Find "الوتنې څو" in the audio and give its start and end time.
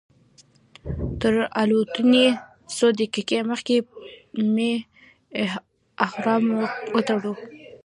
1.61-2.87